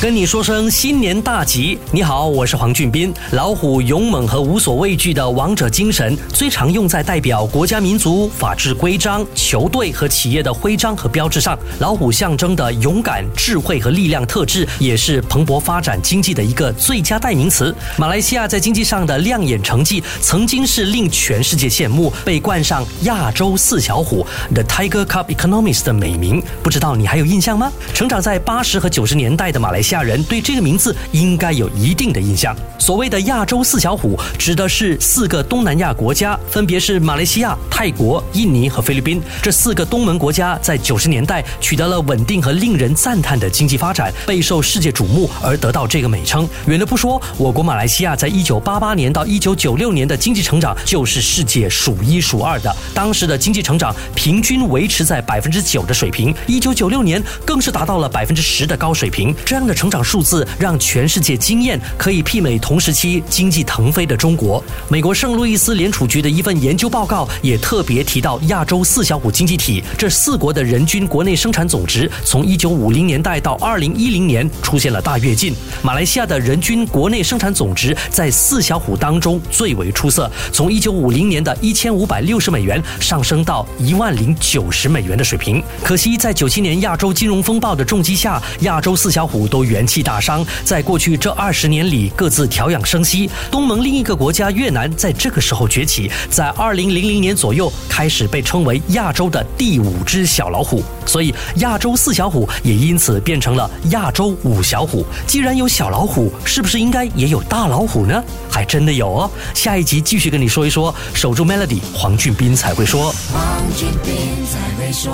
[0.00, 1.76] 跟你说声新年大吉！
[1.90, 3.12] 你好，我是黄俊斌。
[3.32, 11.58] 老虎勇猛和无所畏惧的王者精神，最常用在代表国家民族、法治规章、球队和企业的徽章和标志上。
[11.80, 17.74] 老虎象征的勇敢、智慧和力量特质，也是蓬勃发展经济的一个最佳代名词。
[17.96, 24.24] 马来西亚在经济上的亮眼成绩，曾经是令全世界羡慕，被冠上“亚洲四小虎
[24.54, 26.40] ”（The Tiger Cup Economies） 的美名。
[26.62, 27.72] 不知道你还有印象吗？
[27.92, 29.87] 成长在八十和九十年代的马来西亚。
[29.88, 32.54] 下人对这个名字应该有一定的印象。
[32.78, 39.20] 所谓的亚洲四小虎，指的是四个东南亚国家，分别是马来西亚、泰国、印尼和菲律宾。
[39.42, 46.48] 这四个东盟国家在九十年代取得了稳定和令人赞叹的经济发展，备受世界瞩目，而得到这个美称。
[46.66, 52.74] 远的不说，我国马来西亚在一九八八年到一九九六年的经济成长就是世界数一数二的。
[52.94, 59.34] 当时的经济成长平均维持在百分之九的水平，一九九六年更是达到了百分之十的高水平。
[59.44, 64.60] 这样的成长数字让全世界惊艳，可以媲美同时期经济腾飞的中国。
[64.88, 75.54] 美国圣路易斯联储局的一份研究报告也特别提到亚洲四小虎经济体，这四国的人均国内生产总值从一九五零年代到二零一零年出现了大跃进。
[75.80, 85.62] 马来西亚的人均国内生产总值在四小虎当中最为出色，从一九五零年的一千五百六十美元上升到一万零九十美元的水平。
[85.84, 89.67] 可惜在九七年亚洲金融风暴的重击下，亚洲四小虎都。
[89.68, 93.30] 元气大伤，在过去这二十年里各自调养生息。
[93.50, 105.04] 东盟另一个国家越南在这个时候崛起，在二零零零年左右开始被称为亚洲的第五只小老虎，所以亚洲四小虎也因此变成了亚洲五小虎。
[105.26, 108.22] 既然有小老虎，是不是应该也有大老虎呢？
[108.50, 109.30] 还真的有哦。
[109.54, 113.12] 下一集继续跟你说一说，守住 Melody，黄俊斌才会说。
[113.32, 114.14] 黄俊斌
[114.46, 115.12] 才会说。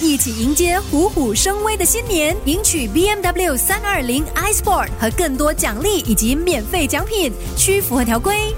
[0.00, 8.54] 一起迎接虎虎生威的新年，赢取 BMW 三二零 iSport 和更多奖励以及免费奖品，需符合条规。